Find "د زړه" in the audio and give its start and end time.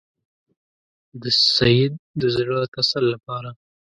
2.19-2.59